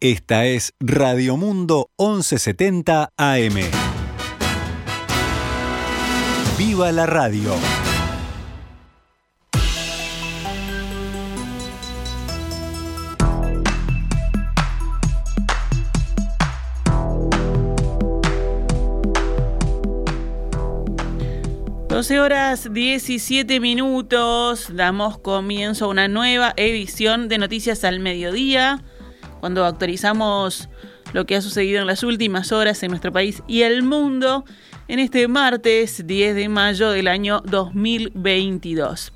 Esta 0.00 0.44
es 0.44 0.74
Radio 0.78 1.38
Mundo 1.38 1.88
1170 1.98 3.14
AM. 3.16 3.54
¡Viva 6.58 6.92
la 6.92 7.06
radio! 7.06 7.54
Doce 21.88 22.20
horas 22.20 22.70
17 22.70 23.60
minutos, 23.60 24.76
damos 24.76 25.18
comienzo 25.18 25.86
a 25.86 25.88
una 25.88 26.06
nueva 26.08 26.52
edición 26.58 27.28
de 27.28 27.38
Noticias 27.38 27.82
al 27.84 28.00
Mediodía 28.00 28.84
cuando 29.40 29.64
actualizamos 29.64 30.68
lo 31.12 31.24
que 31.24 31.36
ha 31.36 31.42
sucedido 31.42 31.80
en 31.80 31.86
las 31.86 32.02
últimas 32.02 32.52
horas 32.52 32.82
en 32.82 32.90
nuestro 32.90 33.12
país 33.12 33.42
y 33.46 33.62
el 33.62 33.82
mundo 33.82 34.44
en 34.88 34.98
este 34.98 35.28
martes 35.28 36.06
10 36.06 36.34
de 36.34 36.48
mayo 36.48 36.90
del 36.90 37.08
año 37.08 37.42
2022. 37.44 39.12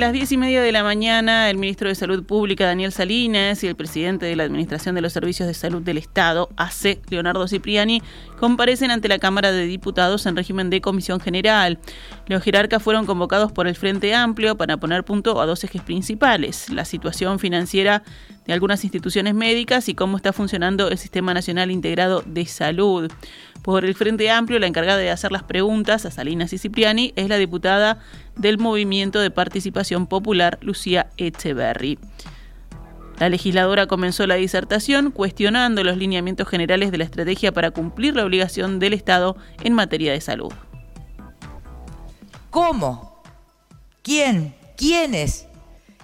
Las 0.00 0.14
diez 0.14 0.32
y 0.32 0.38
media 0.38 0.62
de 0.62 0.72
la 0.72 0.82
mañana, 0.82 1.50
el 1.50 1.58
ministro 1.58 1.86
de 1.86 1.94
Salud 1.94 2.24
Pública, 2.24 2.64
Daniel 2.64 2.90
Salinas, 2.90 3.62
y 3.62 3.66
el 3.66 3.76
presidente 3.76 4.24
de 4.24 4.34
la 4.34 4.44
Administración 4.44 4.94
de 4.94 5.02
los 5.02 5.12
Servicios 5.12 5.46
de 5.46 5.52
Salud 5.52 5.82
del 5.82 5.98
Estado, 5.98 6.48
AC, 6.56 7.02
Leonardo 7.10 7.46
Cipriani, 7.46 8.02
comparecen 8.38 8.90
ante 8.90 9.08
la 9.08 9.18
Cámara 9.18 9.52
de 9.52 9.66
Diputados 9.66 10.24
en 10.24 10.36
régimen 10.36 10.70
de 10.70 10.80
comisión 10.80 11.20
general. 11.20 11.78
Los 12.28 12.42
jerarcas 12.42 12.82
fueron 12.82 13.04
convocados 13.04 13.52
por 13.52 13.68
el 13.68 13.76
Frente 13.76 14.14
Amplio 14.14 14.56
para 14.56 14.78
poner 14.78 15.04
punto 15.04 15.38
a 15.38 15.44
dos 15.44 15.64
ejes 15.64 15.82
principales, 15.82 16.70
la 16.70 16.86
situación 16.86 17.38
financiera 17.38 18.02
de 18.46 18.54
algunas 18.54 18.82
instituciones 18.84 19.34
médicas 19.34 19.90
y 19.90 19.94
cómo 19.94 20.16
está 20.16 20.32
funcionando 20.32 20.88
el 20.88 20.96
Sistema 20.96 21.34
Nacional 21.34 21.70
Integrado 21.70 22.22
de 22.24 22.46
Salud. 22.46 23.12
Por 23.70 23.84
el 23.84 23.94
Frente 23.94 24.28
Amplio, 24.32 24.58
la 24.58 24.66
encargada 24.66 24.98
de 24.98 25.12
hacer 25.12 25.30
las 25.30 25.44
preguntas 25.44 26.04
a 26.04 26.10
Salinas 26.10 26.52
y 26.52 26.58
Cipriani 26.58 27.12
es 27.14 27.28
la 27.28 27.36
diputada 27.36 28.00
del 28.34 28.58
Movimiento 28.58 29.20
de 29.20 29.30
Participación 29.30 30.08
Popular, 30.08 30.58
Lucía 30.60 31.10
Echeverry. 31.18 31.96
La 33.20 33.28
legisladora 33.28 33.86
comenzó 33.86 34.26
la 34.26 34.34
disertación 34.34 35.12
cuestionando 35.12 35.84
los 35.84 35.96
lineamientos 35.96 36.48
generales 36.48 36.90
de 36.90 36.98
la 36.98 37.04
estrategia 37.04 37.52
para 37.52 37.70
cumplir 37.70 38.16
la 38.16 38.24
obligación 38.24 38.80
del 38.80 38.92
Estado 38.92 39.36
en 39.62 39.74
materia 39.74 40.10
de 40.10 40.20
salud. 40.20 40.52
¿Cómo? 42.50 43.22
¿Quién? 44.02 44.52
¿Quiénes? 44.76 45.46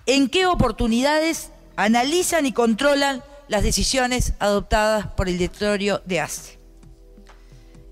¿En 0.06 0.28
qué 0.28 0.47
oportunidades 0.47 1.51
analizan 1.75 2.47
y 2.47 2.53
controlan 2.53 3.25
las 3.48 3.64
decisiones 3.64 4.34
adoptadas 4.39 5.08
por 5.08 5.28
el 5.28 5.36
directorio 5.36 6.01
de 6.05 6.20
ACE? 6.20 6.55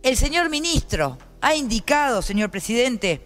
El 0.05 0.19
señor 0.19 0.51
ministro 0.51 1.17
ha 1.41 1.55
indicado, 1.55 2.21
señor 2.21 2.51
presidente, 2.51 3.23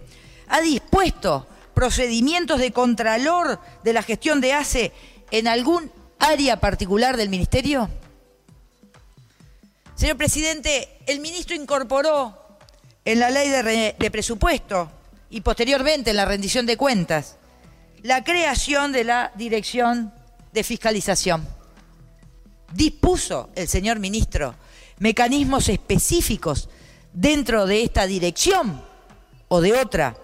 ha 0.47 0.61
dispuesto 0.61 1.45
procedimientos 1.73 2.57
de 2.57 2.71
contralor 2.71 3.59
de 3.83 3.91
la 3.91 4.01
gestión 4.01 4.39
de 4.39 4.53
ACE 4.53 4.93
en 5.29 5.49
algún 5.49 5.91
área 6.19 6.57
particular 6.61 7.17
del 7.17 7.27
ministerio? 7.27 7.89
Señor 9.93 10.15
presidente, 10.15 11.01
el 11.05 11.19
ministro 11.19 11.53
incorporó 11.53 12.57
en 13.03 13.19
la 13.19 13.29
ley 13.29 13.49
de, 13.49 13.95
de, 13.99 14.11
presupuesto 14.11 14.89
y 15.29 15.41
posteriormente 15.41 16.11
en 16.11 16.15
la 16.15 16.23
rendición 16.23 16.65
de 16.65 16.77
cuentas 16.77 17.35
la 18.03 18.23
creación 18.23 18.93
de 18.93 19.03
la 19.03 19.33
dirección 19.35 20.13
de 20.53 20.63
fiscalización. 20.63 21.45
Dispuso 22.71 23.49
el 23.55 23.67
señor 23.67 23.99
ministro 23.99 24.55
mecanismos 24.99 25.69
específicos 25.69 26.69
dentro 27.13 27.65
de 27.65 27.83
esta 27.83 28.05
dirección 28.05 28.81
o 29.47 29.61
de 29.61 29.73
otra, 29.73 30.15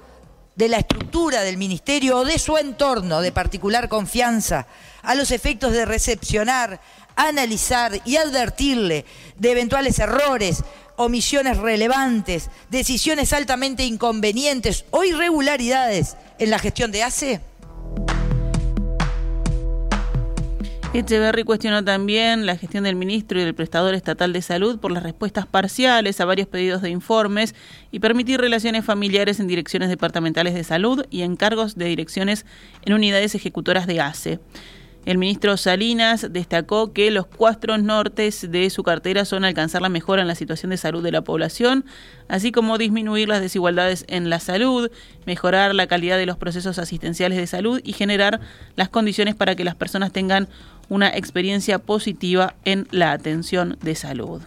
de 0.55 0.69
la 0.69 0.77
estructura 0.77 1.41
del 1.41 1.57
ministerio 1.57 2.19
o 2.19 2.25
de 2.25 2.39
su 2.39 2.57
entorno 2.57 3.21
de 3.21 3.31
particular 3.31 3.89
confianza, 3.89 4.67
a 5.01 5.15
los 5.15 5.31
efectos 5.31 5.73
de 5.73 5.85
recepcionar, 5.85 6.79
analizar 7.15 7.99
y 8.05 8.17
advertirle 8.17 9.05
de 9.37 9.51
eventuales 9.51 9.99
errores, 9.99 10.63
omisiones 10.95 11.57
relevantes, 11.57 12.49
decisiones 12.69 13.33
altamente 13.33 13.83
inconvenientes 13.83 14.85
o 14.91 15.03
irregularidades 15.03 16.15
en 16.39 16.49
la 16.49 16.59
gestión 16.59 16.91
de 16.91 17.03
ACE? 17.03 17.41
Echeverry 20.97 21.43
cuestionó 21.43 21.83
también 21.83 22.45
la 22.45 22.55
gestión 22.55 22.85
del 22.85 22.95
ministro 22.95 23.37
y 23.37 23.43
del 23.43 23.53
prestador 23.53 23.95
estatal 23.95 24.31
de 24.31 24.41
salud 24.41 24.79
por 24.79 24.93
las 24.93 25.03
respuestas 25.03 25.45
parciales 25.45 26.21
a 26.21 26.25
varios 26.25 26.47
pedidos 26.47 26.81
de 26.81 26.89
informes 26.89 27.53
y 27.91 27.99
permitir 27.99 28.39
relaciones 28.39 28.85
familiares 28.85 29.41
en 29.41 29.47
direcciones 29.47 29.89
departamentales 29.89 30.53
de 30.53 30.63
salud 30.63 31.05
y 31.09 31.23
encargos 31.23 31.75
de 31.75 31.85
direcciones 31.85 32.45
en 32.85 32.93
unidades 32.93 33.35
ejecutoras 33.35 33.87
de 33.87 33.99
ACE. 33.99 34.39
El 35.05 35.19
ministro 35.19 35.55
Salinas 35.55 36.27
destacó 36.31 36.91
que 36.91 37.11
los 37.11 37.27
cuatro 37.27 37.77
nortes 37.77 38.51
de 38.51 38.69
su 38.71 38.81
cartera 38.81 39.23
son 39.23 39.45
alcanzar 39.45 39.83
la 39.83 39.89
mejora 39.89 40.23
en 40.23 40.27
la 40.27 40.33
situación 40.33 40.71
de 40.71 40.77
salud 40.77 41.03
de 41.03 41.11
la 41.11 41.21
población, 41.21 41.85
así 42.27 42.51
como 42.51 42.79
disminuir 42.79 43.27
las 43.27 43.39
desigualdades 43.39 44.05
en 44.07 44.31
la 44.31 44.39
salud, 44.39 44.89
mejorar 45.27 45.75
la 45.75 45.85
calidad 45.85 46.17
de 46.17 46.25
los 46.25 46.37
procesos 46.37 46.79
asistenciales 46.79 47.37
de 47.37 47.45
salud 47.45 47.81
y 47.83 47.93
generar 47.93 48.39
las 48.75 48.89
condiciones 48.89 49.35
para 49.35 49.55
que 49.55 49.63
las 49.63 49.75
personas 49.75 50.11
tengan 50.11 50.47
una 50.89 51.09
experiencia 51.09 51.77
positiva 51.77 52.55
en 52.65 52.87
la 52.89 53.11
atención 53.11 53.77
de 53.83 53.93
salud. 53.93 54.41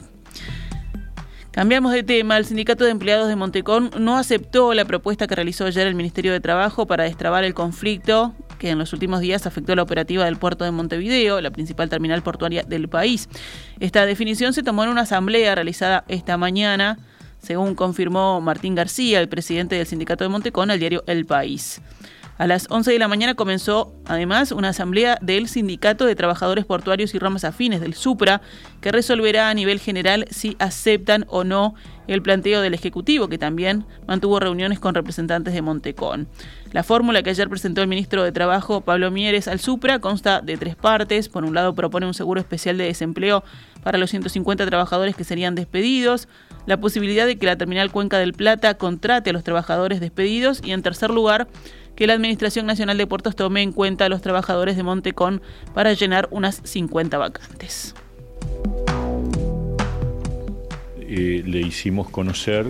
Cambiamos 1.52 1.92
de 1.92 2.02
tema. 2.02 2.36
El 2.36 2.44
Sindicato 2.44 2.84
de 2.84 2.90
Empleados 2.90 3.28
de 3.28 3.36
Montecón 3.36 3.90
no 3.98 4.16
aceptó 4.16 4.74
la 4.74 4.84
propuesta 4.84 5.26
que 5.26 5.34
realizó 5.34 5.66
ayer 5.66 5.86
el 5.86 5.94
Ministerio 5.94 6.32
de 6.32 6.40
Trabajo 6.40 6.86
para 6.86 7.04
destrabar 7.04 7.44
el 7.44 7.54
conflicto 7.54 8.34
que 8.58 8.70
en 8.70 8.78
los 8.78 8.92
últimos 8.92 9.20
días 9.20 9.46
afectó 9.46 9.74
la 9.74 9.82
operativa 9.82 10.24
del 10.24 10.36
puerto 10.36 10.64
de 10.64 10.70
Montevideo, 10.70 11.40
la 11.40 11.50
principal 11.50 11.88
terminal 11.88 12.22
portuaria 12.22 12.62
del 12.62 12.88
país. 12.88 13.28
Esta 13.80 14.04
definición 14.04 14.52
se 14.52 14.62
tomó 14.62 14.84
en 14.84 14.90
una 14.90 15.02
asamblea 15.02 15.54
realizada 15.54 16.04
esta 16.08 16.36
mañana, 16.36 16.98
según 17.40 17.74
confirmó 17.74 18.40
Martín 18.40 18.74
García, 18.74 19.20
el 19.20 19.28
presidente 19.28 19.76
del 19.76 19.86
Sindicato 19.86 20.24
de 20.24 20.28
Montecón, 20.28 20.70
al 20.70 20.80
diario 20.80 21.04
El 21.06 21.24
País. 21.24 21.80
A 22.38 22.46
las 22.46 22.68
11 22.70 22.92
de 22.92 23.00
la 23.00 23.08
mañana 23.08 23.34
comenzó 23.34 23.92
además 24.06 24.52
una 24.52 24.68
asamblea 24.68 25.18
del 25.20 25.48
Sindicato 25.48 26.06
de 26.06 26.14
Trabajadores 26.14 26.64
Portuarios 26.64 27.12
y 27.12 27.18
Ramas 27.18 27.42
Afines 27.42 27.80
del 27.80 27.94
SUPRA, 27.94 28.42
que 28.80 28.92
resolverá 28.92 29.50
a 29.50 29.54
nivel 29.54 29.80
general 29.80 30.24
si 30.30 30.56
aceptan 30.60 31.24
o 31.26 31.42
no 31.42 31.74
el 32.06 32.22
planteo 32.22 32.60
del 32.60 32.74
Ejecutivo, 32.74 33.28
que 33.28 33.38
también 33.38 33.86
mantuvo 34.06 34.38
reuniones 34.38 34.78
con 34.78 34.94
representantes 34.94 35.52
de 35.52 35.62
Montecón. 35.62 36.28
La 36.70 36.84
fórmula 36.84 37.24
que 37.24 37.30
ayer 37.30 37.48
presentó 37.48 37.82
el 37.82 37.88
ministro 37.88 38.22
de 38.22 38.30
Trabajo, 38.30 38.82
Pablo 38.82 39.10
Mieres, 39.10 39.48
al 39.48 39.58
Supra 39.58 39.98
consta 39.98 40.40
de 40.40 40.56
tres 40.56 40.76
partes. 40.76 41.28
Por 41.28 41.44
un 41.44 41.54
lado, 41.54 41.74
propone 41.74 42.06
un 42.06 42.14
seguro 42.14 42.40
especial 42.40 42.78
de 42.78 42.84
desempleo 42.84 43.42
para 43.82 43.98
los 43.98 44.10
150 44.10 44.64
trabajadores 44.64 45.16
que 45.16 45.24
serían 45.24 45.56
despedidos, 45.56 46.28
la 46.68 46.78
posibilidad 46.78 47.26
de 47.26 47.38
que 47.38 47.46
la 47.46 47.56
terminal 47.56 47.90
Cuenca 47.90 48.18
del 48.18 48.34
Plata 48.34 48.74
contrate 48.74 49.30
a 49.30 49.32
los 49.32 49.42
trabajadores 49.42 50.00
despedidos 50.00 50.60
y, 50.62 50.72
en 50.72 50.82
tercer 50.82 51.08
lugar, 51.08 51.48
que 51.96 52.06
la 52.06 52.12
Administración 52.12 52.66
Nacional 52.66 52.98
de 52.98 53.06
Puertos 53.06 53.34
tome 53.34 53.62
en 53.62 53.72
cuenta 53.72 54.04
a 54.04 54.10
los 54.10 54.20
trabajadores 54.20 54.76
de 54.76 54.82
Montecón 54.82 55.40
para 55.72 55.94
llenar 55.94 56.28
unas 56.30 56.60
50 56.62 57.16
vacantes. 57.16 57.94
Eh, 61.00 61.42
le 61.46 61.60
hicimos 61.60 62.10
conocer 62.10 62.66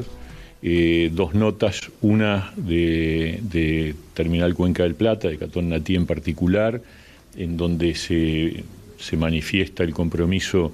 eh, 0.62 1.10
dos 1.12 1.34
notas, 1.34 1.90
una 2.00 2.52
de, 2.54 3.96
Terminal 4.14 4.54
Cuenca 4.54 4.84
del 4.84 4.94
Plata, 4.94 5.26
de 5.26 5.38
Catón 5.38 5.70
Natí 5.70 5.96
en 5.96 6.06
particular, 6.06 6.80
en 7.36 7.56
donde 7.56 7.96
se, 7.96 8.62
se 8.96 9.16
manifiesta 9.16 9.82
el 9.82 9.92
compromiso 9.92 10.72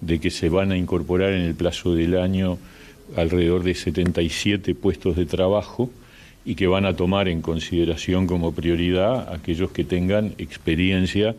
de 0.00 0.18
que 0.18 0.30
se 0.30 0.48
van 0.48 0.72
a 0.72 0.76
incorporar 0.76 1.32
en 1.32 1.42
el 1.42 1.54
plazo 1.54 1.94
del 1.94 2.18
año 2.18 2.58
alrededor 3.16 3.62
de 3.62 3.74
77 3.74 4.74
puestos 4.74 5.16
de 5.16 5.26
trabajo 5.26 5.90
y 6.44 6.54
que 6.54 6.66
van 6.66 6.86
a 6.86 6.94
tomar 6.94 7.28
en 7.28 7.42
consideración 7.42 8.26
como 8.26 8.52
prioridad 8.52 9.32
aquellos 9.32 9.70
que 9.72 9.84
tengan 9.84 10.34
experiencia 10.38 11.34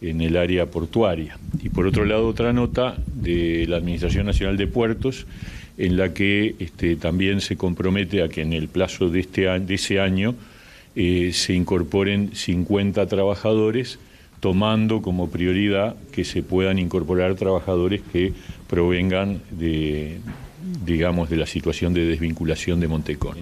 en 0.00 0.20
el 0.20 0.36
área 0.36 0.66
portuaria. 0.66 1.38
Y 1.62 1.68
por 1.68 1.86
otro 1.86 2.04
lado, 2.04 2.28
otra 2.28 2.52
nota 2.52 2.96
de 3.14 3.66
la 3.68 3.76
Administración 3.76 4.26
Nacional 4.26 4.56
de 4.56 4.66
Puertos, 4.66 5.26
en 5.78 5.96
la 5.96 6.12
que 6.12 6.54
este, 6.58 6.96
también 6.96 7.40
se 7.40 7.56
compromete 7.56 8.22
a 8.22 8.28
que 8.28 8.42
en 8.42 8.52
el 8.52 8.68
plazo 8.68 9.08
de, 9.08 9.20
este, 9.20 9.42
de 9.42 9.74
ese 9.74 10.00
año 10.00 10.34
eh, 10.94 11.30
se 11.32 11.54
incorporen 11.54 12.30
50 12.34 13.06
trabajadores 13.06 13.98
tomando 14.42 15.02
como 15.02 15.30
prioridad 15.30 15.94
que 16.10 16.24
se 16.24 16.42
puedan 16.42 16.80
incorporar 16.80 17.36
trabajadores 17.36 18.02
que 18.12 18.32
provengan 18.68 19.40
de, 19.52 20.18
digamos, 20.84 21.30
de 21.30 21.36
la 21.36 21.46
situación 21.46 21.94
de 21.94 22.04
desvinculación 22.06 22.80
de 22.80 22.88
Montecón. 22.88 23.41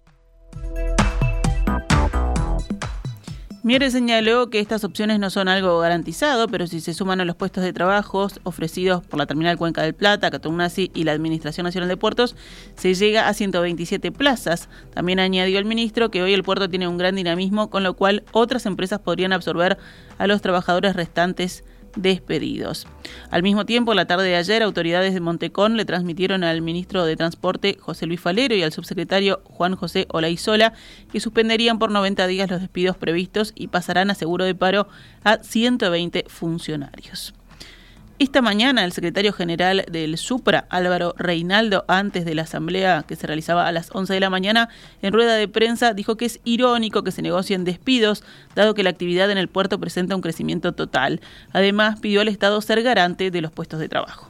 Miere 3.70 3.88
señaló 3.92 4.50
que 4.50 4.58
estas 4.58 4.82
opciones 4.82 5.20
no 5.20 5.30
son 5.30 5.46
algo 5.46 5.78
garantizado, 5.78 6.48
pero 6.48 6.66
si 6.66 6.80
se 6.80 6.92
suman 6.92 7.20
a 7.20 7.24
los 7.24 7.36
puestos 7.36 7.62
de 7.62 7.72
trabajo 7.72 8.26
ofrecidos 8.42 9.06
por 9.06 9.16
la 9.16 9.26
Terminal 9.26 9.56
Cuenca 9.58 9.82
del 9.82 9.94
Plata, 9.94 10.28
Catunasi 10.28 10.90
y 10.92 11.04
la 11.04 11.12
Administración 11.12 11.66
Nacional 11.66 11.88
de 11.88 11.96
Puertos, 11.96 12.34
se 12.74 12.94
llega 12.94 13.28
a 13.28 13.32
127 13.32 14.10
plazas. 14.10 14.68
También 14.92 15.20
añadió 15.20 15.56
el 15.56 15.66
ministro 15.66 16.10
que 16.10 16.20
hoy 16.20 16.34
el 16.34 16.42
puerto 16.42 16.68
tiene 16.68 16.88
un 16.88 16.98
gran 16.98 17.14
dinamismo, 17.14 17.70
con 17.70 17.84
lo 17.84 17.94
cual 17.94 18.24
otras 18.32 18.66
empresas 18.66 18.98
podrían 18.98 19.32
absorber 19.32 19.78
a 20.18 20.26
los 20.26 20.42
trabajadores 20.42 20.96
restantes 20.96 21.62
despedidos. 21.96 22.86
Al 23.30 23.42
mismo 23.42 23.66
tiempo, 23.66 23.94
la 23.94 24.06
tarde 24.06 24.28
de 24.28 24.36
ayer, 24.36 24.62
autoridades 24.62 25.14
de 25.14 25.20
Montecón 25.20 25.76
le 25.76 25.84
transmitieron 25.84 26.44
al 26.44 26.62
ministro 26.62 27.04
de 27.04 27.16
Transporte 27.16 27.76
José 27.80 28.06
Luis 28.06 28.20
Falero 28.20 28.54
y 28.54 28.62
al 28.62 28.72
subsecretario 28.72 29.40
Juan 29.44 29.76
José 29.76 30.06
Olaizola 30.10 30.72
que 31.12 31.20
suspenderían 31.20 31.78
por 31.78 31.90
90 31.90 32.26
días 32.26 32.50
los 32.50 32.60
despidos 32.60 32.96
previstos 32.96 33.52
y 33.54 33.68
pasarán 33.68 34.10
a 34.10 34.14
seguro 34.14 34.44
de 34.44 34.54
paro 34.54 34.88
a 35.24 35.38
120 35.42 36.24
funcionarios. 36.28 37.34
Esta 38.20 38.42
mañana 38.42 38.84
el 38.84 38.92
secretario 38.92 39.32
general 39.32 39.86
del 39.90 40.18
Supra, 40.18 40.66
Álvaro 40.68 41.14
Reinaldo, 41.16 41.86
antes 41.88 42.26
de 42.26 42.34
la 42.34 42.42
asamblea 42.42 43.02
que 43.08 43.16
se 43.16 43.26
realizaba 43.26 43.66
a 43.66 43.72
las 43.72 43.88
11 43.94 44.12
de 44.12 44.20
la 44.20 44.28
mañana, 44.28 44.68
en 45.00 45.14
rueda 45.14 45.36
de 45.36 45.48
prensa 45.48 45.94
dijo 45.94 46.18
que 46.18 46.26
es 46.26 46.38
irónico 46.44 47.02
que 47.02 47.12
se 47.12 47.22
negocien 47.22 47.64
despidos, 47.64 48.22
dado 48.54 48.74
que 48.74 48.82
la 48.82 48.90
actividad 48.90 49.30
en 49.30 49.38
el 49.38 49.48
puerto 49.48 49.80
presenta 49.80 50.16
un 50.16 50.20
crecimiento 50.20 50.72
total. 50.74 51.22
Además, 51.54 51.98
pidió 52.00 52.20
al 52.20 52.28
Estado 52.28 52.60
ser 52.60 52.82
garante 52.82 53.30
de 53.30 53.40
los 53.40 53.52
puestos 53.52 53.80
de 53.80 53.88
trabajo. 53.88 54.29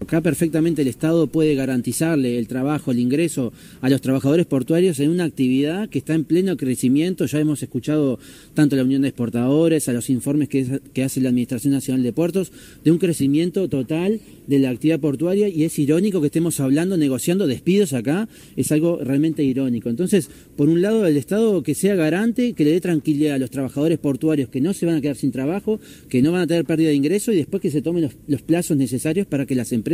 Acá 0.00 0.20
perfectamente 0.20 0.82
el 0.82 0.88
Estado 0.88 1.26
puede 1.26 1.56
garantizarle 1.56 2.38
el 2.38 2.46
trabajo, 2.46 2.92
el 2.92 3.00
ingreso 3.00 3.52
a 3.80 3.90
los 3.90 4.00
trabajadores 4.00 4.46
portuarios 4.46 5.00
en 5.00 5.10
una 5.10 5.24
actividad 5.24 5.88
que 5.88 5.98
está 5.98 6.14
en 6.14 6.24
pleno 6.24 6.56
crecimiento. 6.56 7.26
Ya 7.26 7.40
hemos 7.40 7.62
escuchado 7.64 8.20
tanto 8.54 8.76
la 8.76 8.84
Unión 8.84 9.02
de 9.02 9.08
Exportadores, 9.08 9.88
a 9.88 9.92
los 9.92 10.08
informes 10.08 10.48
que, 10.48 10.80
que 10.94 11.02
hace 11.02 11.20
la 11.20 11.30
Administración 11.30 11.72
Nacional 11.72 12.04
de 12.04 12.12
Puertos, 12.12 12.52
de 12.84 12.92
un 12.92 12.98
crecimiento 12.98 13.68
total 13.68 14.20
de 14.46 14.58
la 14.60 14.70
actividad 14.70 15.00
portuaria 15.00 15.48
y 15.48 15.64
es 15.64 15.78
irónico 15.78 16.20
que 16.20 16.28
estemos 16.28 16.60
hablando, 16.60 16.96
negociando 16.96 17.46
despidos 17.48 17.92
acá, 17.92 18.28
es 18.56 18.70
algo 18.70 19.00
realmente 19.02 19.42
irónico. 19.42 19.90
Entonces, 19.90 20.30
por 20.56 20.68
un 20.68 20.80
lado, 20.80 21.06
el 21.06 21.16
Estado 21.16 21.62
que 21.64 21.74
sea 21.74 21.96
garante, 21.96 22.52
que 22.52 22.64
le 22.64 22.70
dé 22.70 22.80
tranquilidad 22.80 23.34
a 23.34 23.38
los 23.38 23.50
trabajadores 23.50 23.98
portuarios 23.98 24.48
que 24.48 24.60
no 24.60 24.72
se 24.74 24.86
van 24.86 24.94
a 24.94 25.00
quedar 25.00 25.16
sin 25.16 25.32
trabajo, 25.32 25.80
que 26.08 26.22
no 26.22 26.30
van 26.30 26.42
a 26.42 26.46
tener 26.46 26.64
pérdida 26.64 26.90
de 26.90 26.94
ingreso 26.94 27.32
y 27.32 27.36
después 27.36 27.60
que 27.60 27.70
se 27.70 27.82
tomen 27.82 28.04
los, 28.04 28.12
los 28.28 28.42
plazos 28.42 28.76
necesarios 28.76 29.26
para 29.26 29.44
que 29.44 29.56
las 29.56 29.72
empresas 29.72 29.87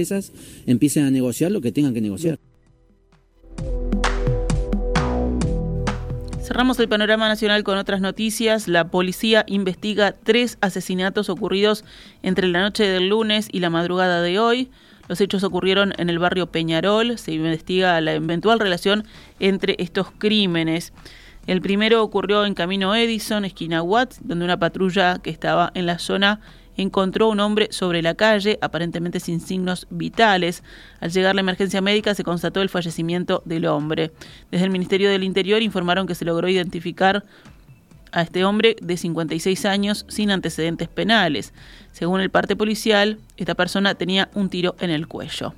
empiecen 0.67 1.05
a 1.05 1.11
negociar 1.11 1.51
lo 1.51 1.61
que 1.61 1.73
tengan 1.73 1.95
que 1.95 2.01
negociar. 2.01 2.39
Cerramos 6.43 6.79
el 6.79 6.89
panorama 6.89 7.27
nacional 7.27 7.65
con 7.65 7.79
otras 7.79 8.03
noticias. 8.03 8.69
La 8.69 8.89
policía 8.89 9.45
investiga 9.47 10.13
tres 10.13 10.59
asesinatos 10.61 11.31
ocurridos 11.31 11.85
entre 12.23 12.49
la 12.49 12.61
noche 12.61 12.85
del 12.85 13.09
lunes 13.09 13.49
y 13.51 13.61
la 13.61 13.71
madrugada 13.71 14.21
de 14.21 14.39
hoy. 14.39 14.71
Los 15.09 15.21
hechos 15.21 15.43
ocurrieron 15.43 15.95
en 15.97 16.11
el 16.11 16.19
barrio 16.19 16.53
Peñarol. 16.53 17.19
Se 17.19 17.33
investiga 17.33 18.01
la 18.03 18.13
eventual 18.13 18.61
relación 18.61 19.05
entre 19.41 19.77
estos 19.79 20.11
crímenes. 20.11 20.93
El 21.47 21.61
primero 21.61 22.03
ocurrió 22.03 22.45
en 22.45 22.55
Camino 22.55 22.95
Edison, 22.95 23.45
esquina 23.45 23.83
Watts, 23.83 24.21
donde 24.23 24.45
una 24.45 24.59
patrulla 24.59 25.19
que 25.23 25.31
estaba 25.31 25.73
en 25.75 25.87
la 25.87 25.99
zona 25.99 26.41
encontró 26.77 27.29
un 27.29 27.41
hombre 27.41 27.69
sobre 27.71 28.03
la 28.03 28.15
calle, 28.15 28.59
aparentemente 28.61 29.21
sin 29.21 29.41
signos 29.41 29.87
vitales. 29.91 30.63
Al 31.01 31.11
llegar 31.11 31.35
la 31.35 31.41
emergencia 31.41 31.81
médica 31.81 32.15
se 32.15 32.25
constató 32.25 32.63
el 32.63 32.69
fallecimiento 32.69 33.43
del 33.45 33.67
hombre. 33.67 34.13
Desde 34.51 34.65
el 34.65 34.71
Ministerio 34.71 35.11
del 35.11 35.25
Interior 35.25 35.63
informaron 35.63 36.07
que 36.07 36.15
se 36.15 36.25
logró 36.25 36.49
identificar 36.49 37.25
a 38.13 38.23
este 38.23 38.45
hombre 38.45 38.77
de 38.81 38.97
56 38.97 39.65
años 39.67 40.07
sin 40.09 40.31
antecedentes 40.31 40.89
penales. 40.89 41.53
Según 41.93 42.21
el 42.21 42.31
parte 42.31 42.57
policial, 42.57 43.19
esta 43.37 43.55
persona 43.55 43.95
tenía 43.95 44.31
un 44.35 44.49
tiro 44.49 44.77
en 44.79 44.91
el 44.91 45.09
cuello. 45.09 45.55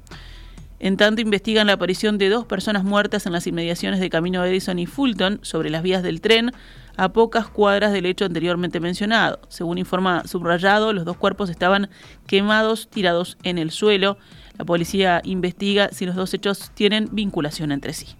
En 0.78 0.96
tanto, 0.96 1.22
investigan 1.22 1.66
la 1.66 1.74
aparición 1.74 2.18
de 2.18 2.28
dos 2.28 2.44
personas 2.44 2.84
muertas 2.84 3.26
en 3.26 3.32
las 3.32 3.46
inmediaciones 3.46 3.98
de 3.98 4.10
Camino 4.10 4.44
Edison 4.44 4.78
y 4.78 4.86
Fulton 4.86 5.38
sobre 5.42 5.70
las 5.70 5.82
vías 5.82 6.02
del 6.02 6.20
tren 6.20 6.52
a 6.96 7.12
pocas 7.12 7.46
cuadras 7.48 7.92
del 7.92 8.06
hecho 8.06 8.24
anteriormente 8.24 8.80
mencionado. 8.80 9.40
Según 9.48 9.78
informa 9.78 10.26
Subrayado, 10.26 10.92
los 10.92 11.04
dos 11.04 11.16
cuerpos 11.16 11.50
estaban 11.50 11.88
quemados, 12.26 12.88
tirados 12.88 13.38
en 13.42 13.58
el 13.58 13.70
suelo. 13.70 14.18
La 14.58 14.64
policía 14.64 15.20
investiga 15.24 15.90
si 15.92 16.06
los 16.06 16.14
dos 16.14 16.32
hechos 16.34 16.70
tienen 16.74 17.08
vinculación 17.12 17.72
entre 17.72 17.92
sí. 17.92 18.16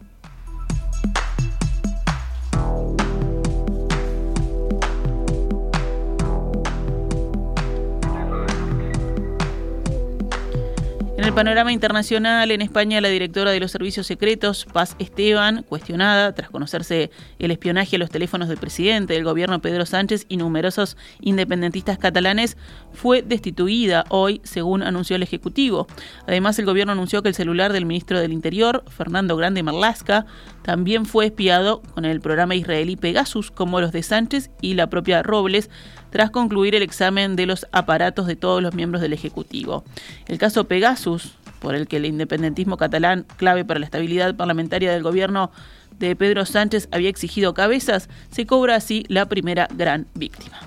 Panorama 11.37 11.71
internacional, 11.71 12.51
en 12.51 12.63
España, 12.63 12.99
la 13.03 13.09
directora 13.09 13.51
de 13.51 13.61
los 13.61 13.71
servicios 13.71 14.07
secretos, 14.07 14.65
Paz 14.73 14.97
Esteban, 14.99 15.65
cuestionada 15.69 16.33
tras 16.33 16.49
conocerse 16.49 17.11
el 17.39 17.51
espionaje 17.51 17.97
a 17.97 17.99
los 17.99 18.09
teléfonos 18.09 18.49
del 18.49 18.57
presidente 18.57 19.13
del 19.13 19.25
gobierno 19.25 19.61
Pedro 19.61 19.85
Sánchez 19.85 20.25
y 20.31 20.39
numerosos 20.39 20.97
independentistas 21.21 21.99
catalanes, 21.99 22.57
fue 22.95 23.21
destituida 23.21 24.07
hoy, 24.09 24.41
según 24.45 24.83
anunció 24.83 25.17
el 25.17 25.23
Ejecutivo. 25.23 25.87
Además, 26.27 26.59
el 26.59 26.65
gobierno 26.65 26.93
anunció 26.95 27.23
que 27.23 27.29
el 27.29 27.35
celular 27.35 27.75
del 27.75 27.85
ministro 27.85 28.19
del 28.19 28.33
Interior, 28.33 28.83
Fernando 28.89 29.37
Grande 29.37 29.63
Marlasca, 29.63 30.25
también 30.63 31.05
fue 31.05 31.27
espiado 31.27 31.83
con 31.95 32.07
el 32.07 32.23
programa 32.23 32.55
israelí 32.55 32.97
Pegasus, 32.97 33.51
como 33.51 33.83
los 33.83 33.93
de 33.93 34.03
Sánchez 34.03 34.51
y 34.63 34.73
la 34.73 34.89
propia 34.89 35.23
Robles, 35.23 35.69
tras 36.11 36.31
concluir 36.31 36.75
el 36.75 36.83
examen 36.83 37.37
de 37.37 37.45
los 37.45 37.67
aparatos 37.73 38.27
de 38.27 38.37
todos 38.37 38.63
los 38.63 38.75
miembros 38.75 39.03
del 39.03 39.13
Ejecutivo. 39.13 39.85
El 40.27 40.39
caso 40.39 40.65
Pegasus, 40.65 41.26
por 41.61 41.75
el 41.75 41.87
que 41.87 41.97
el 41.97 42.07
independentismo 42.07 42.77
catalán, 42.77 43.27
clave 43.37 43.65
para 43.65 43.81
la 43.81 43.87
estabilidad 43.87 44.37
parlamentaria 44.37 44.93
del 44.93 45.03
gobierno 45.03 45.51
de 45.99 46.17
Pedro 46.17 46.45
Sánchez, 46.45 46.89
había 46.93 47.09
exigido 47.09 47.55
cabezas, 47.55 48.09
se 48.31 48.47
cobra 48.47 48.77
así 48.77 49.05
la 49.09 49.27
primera 49.27 49.69
gran 49.75 50.07
víctima. 50.15 50.59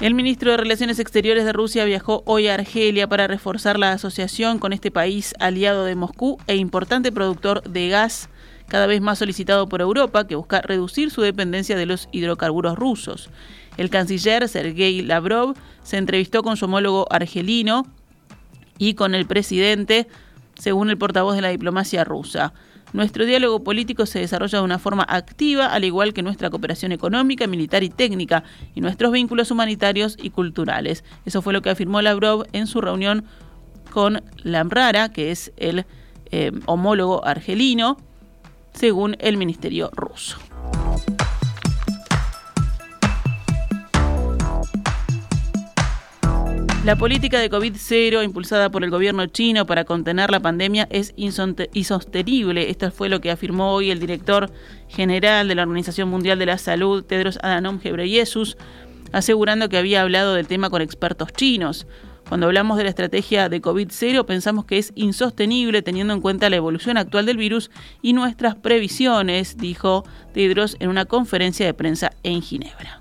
El 0.00 0.14
ministro 0.14 0.50
de 0.50 0.56
Relaciones 0.56 0.98
Exteriores 0.98 1.44
de 1.44 1.52
Rusia 1.52 1.84
viajó 1.84 2.22
hoy 2.24 2.48
a 2.48 2.54
Argelia 2.54 3.06
para 3.06 3.26
reforzar 3.26 3.78
la 3.78 3.92
asociación 3.92 4.58
con 4.58 4.72
este 4.72 4.90
país 4.90 5.34
aliado 5.38 5.84
de 5.84 5.94
Moscú 5.94 6.38
e 6.46 6.56
importante 6.56 7.12
productor 7.12 7.62
de 7.64 7.88
gas 7.90 8.30
cada 8.70 8.86
vez 8.86 9.00
más 9.00 9.18
solicitado 9.18 9.68
por 9.68 9.80
Europa, 9.82 10.26
que 10.26 10.36
busca 10.36 10.62
reducir 10.62 11.10
su 11.10 11.20
dependencia 11.20 11.76
de 11.76 11.86
los 11.86 12.08
hidrocarburos 12.12 12.76
rusos. 12.78 13.28
El 13.76 13.90
canciller 13.90 14.48
Sergei 14.48 15.02
Lavrov 15.02 15.54
se 15.82 15.98
entrevistó 15.98 16.42
con 16.42 16.56
su 16.56 16.66
homólogo 16.66 17.06
argelino 17.10 17.84
y 18.78 18.94
con 18.94 19.14
el 19.14 19.26
presidente, 19.26 20.06
según 20.54 20.88
el 20.88 20.96
portavoz 20.98 21.34
de 21.34 21.42
la 21.42 21.48
diplomacia 21.48 22.04
rusa. 22.04 22.52
Nuestro 22.92 23.24
diálogo 23.24 23.64
político 23.64 24.06
se 24.06 24.20
desarrolla 24.20 24.58
de 24.58 24.64
una 24.64 24.78
forma 24.78 25.04
activa, 25.08 25.66
al 25.66 25.84
igual 25.84 26.12
que 26.12 26.22
nuestra 26.22 26.48
cooperación 26.48 26.92
económica, 26.92 27.48
militar 27.48 27.82
y 27.82 27.88
técnica, 27.88 28.44
y 28.74 28.80
nuestros 28.80 29.10
vínculos 29.10 29.50
humanitarios 29.50 30.16
y 30.20 30.30
culturales. 30.30 31.04
Eso 31.26 31.42
fue 31.42 31.52
lo 31.52 31.60
que 31.60 31.70
afirmó 31.70 32.02
Lavrov 32.02 32.46
en 32.52 32.68
su 32.68 32.80
reunión 32.80 33.24
con 33.90 34.22
Lamrara, 34.44 35.08
que 35.10 35.32
es 35.32 35.52
el 35.56 35.84
eh, 36.30 36.52
homólogo 36.66 37.24
argelino, 37.24 37.96
según 38.80 39.14
el 39.18 39.36
Ministerio 39.36 39.90
ruso. 39.92 40.38
La 46.86 46.96
política 46.96 47.38
de 47.40 47.50
COVID-0 47.50 48.24
impulsada 48.24 48.70
por 48.70 48.82
el 48.82 48.88
gobierno 48.88 49.26
chino 49.26 49.66
para 49.66 49.84
contener 49.84 50.30
la 50.30 50.40
pandemia 50.40 50.88
es 50.90 51.12
insostenible. 51.14 52.70
Esto 52.70 52.90
fue 52.90 53.10
lo 53.10 53.20
que 53.20 53.30
afirmó 53.30 53.74
hoy 53.74 53.90
el 53.90 54.00
director 54.00 54.50
general 54.88 55.46
de 55.46 55.56
la 55.56 55.64
Organización 55.64 56.08
Mundial 56.08 56.38
de 56.38 56.46
la 56.46 56.56
Salud, 56.56 57.04
Tedros 57.04 57.38
Adhanom 57.42 57.80
Ghebreyesus, 57.80 58.56
asegurando 59.12 59.68
que 59.68 59.76
había 59.76 60.00
hablado 60.00 60.32
del 60.32 60.46
tema 60.46 60.70
con 60.70 60.80
expertos 60.80 61.34
chinos. 61.34 61.86
Cuando 62.30 62.46
hablamos 62.46 62.78
de 62.78 62.84
la 62.84 62.90
estrategia 62.90 63.48
de 63.48 63.60
COVID-0 63.60 64.24
pensamos 64.24 64.64
que 64.64 64.78
es 64.78 64.92
insostenible 64.94 65.82
teniendo 65.82 66.14
en 66.14 66.20
cuenta 66.20 66.48
la 66.48 66.54
evolución 66.54 66.96
actual 66.96 67.26
del 67.26 67.36
virus 67.36 67.72
y 68.02 68.12
nuestras 68.12 68.54
previsiones, 68.54 69.56
dijo 69.56 70.04
Tedros 70.32 70.76
en 70.78 70.90
una 70.90 71.06
conferencia 71.06 71.66
de 71.66 71.74
prensa 71.74 72.12
en 72.22 72.40
Ginebra. 72.40 72.99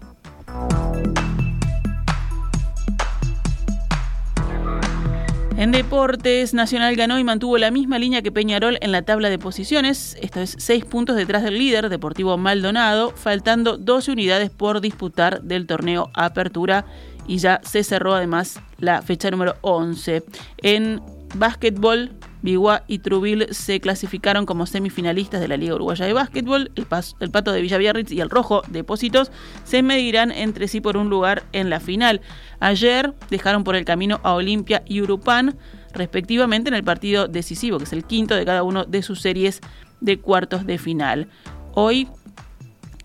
En 5.59 5.73
deportes, 5.73 6.53
Nacional 6.53 6.95
ganó 6.95 7.19
y 7.19 7.25
mantuvo 7.25 7.57
la 7.57 7.69
misma 7.69 7.99
línea 7.99 8.21
que 8.21 8.31
Peñarol 8.31 8.77
en 8.79 8.93
la 8.93 9.01
tabla 9.01 9.29
de 9.29 9.37
posiciones, 9.37 10.15
esta 10.21 10.39
vez 10.39 10.55
seis 10.57 10.85
puntos 10.85 11.17
detrás 11.17 11.43
del 11.43 11.57
líder, 11.57 11.89
Deportivo 11.89 12.37
Maldonado, 12.37 13.11
faltando 13.11 13.77
12 13.77 14.13
unidades 14.13 14.51
por 14.51 14.79
disputar 14.79 15.41
del 15.41 15.67
torneo 15.67 16.11
Apertura 16.13 16.85
y 17.27 17.39
ya 17.39 17.59
se 17.65 17.83
cerró 17.83 18.15
además 18.15 18.61
la 18.77 19.01
fecha 19.01 19.29
número 19.31 19.57
11. 19.59 20.23
En 20.59 21.01
básquetbol, 21.35 22.11
Biguá 22.41 22.83
y 22.87 22.99
Trubil 22.99 23.47
se 23.51 23.81
clasificaron 23.81 24.45
como 24.45 24.65
semifinalistas 24.65 25.41
de 25.41 25.47
la 25.47 25.57
Liga 25.57 25.75
Uruguaya 25.75 26.05
de 26.05 26.13
Básquetbol. 26.13 26.71
El, 26.75 26.87
el 27.19 27.31
Pato 27.31 27.51
de 27.51 27.61
Villaviarritz 27.61 28.11
y 28.11 28.21
el 28.21 28.29
Rojo 28.29 28.61
de 28.67 28.83
Pósitos 28.83 29.31
se 29.65 29.83
medirán 29.83 30.31
entre 30.31 30.67
sí 30.67 30.79
por 30.79 30.95
un 30.95 31.09
lugar 31.09 31.43
en 31.51 31.69
la 31.69 31.79
final. 31.79 32.21
Ayer 32.59 33.13
dejaron 33.29 33.63
por 33.63 33.75
el 33.75 33.85
camino 33.85 34.21
a 34.23 34.33
Olimpia 34.33 34.83
y 34.85 35.01
Urupán, 35.01 35.57
respectivamente 35.93 36.69
en 36.69 36.75
el 36.75 36.83
partido 36.83 37.27
decisivo, 37.27 37.77
que 37.77 37.83
es 37.83 37.93
el 37.93 38.05
quinto 38.05 38.35
de 38.35 38.45
cada 38.45 38.63
uno 38.63 38.85
de 38.85 39.01
sus 39.01 39.21
series 39.21 39.59
de 39.99 40.19
cuartos 40.19 40.65
de 40.65 40.77
final. 40.77 41.27
Hoy 41.73 42.07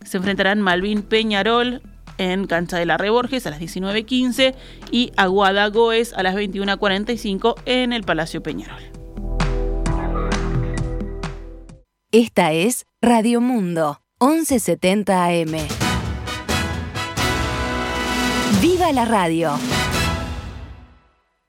se 0.05 0.19
enfrentarán 0.19 0.61
Malvin 0.61 1.03
Peñarol 1.03 1.83
en 2.19 2.47
Cancha 2.47 2.79
de 2.79 2.87
la 2.87 2.97
Reborges 2.97 3.47
a 3.47 3.51
las 3.51 3.61
19.15 3.61 4.55
y 4.91 5.13
Aguada 5.17 5.69
Goes 5.69 6.13
a 6.13 6.23
las 6.23 6.35
21.45 6.35 7.55
en 7.67 7.93
el 7.93 8.03
Palacio 8.05 8.43
Peñarol. 8.43 8.83
Esta 12.13 12.53
es 12.53 12.87
Radio 13.03 13.41
Mundo, 13.41 14.01
1170 14.21 15.25
AM. 15.25 15.57
¡Viva 18.63 18.93
la 18.93 19.05
radio! 19.05 19.59